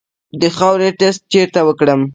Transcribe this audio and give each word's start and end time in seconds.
د 0.41 0.43
خاورې 0.57 0.89
ټسټ 0.99 1.21
چیرته 1.31 1.59
وکړم؟ 1.67 2.01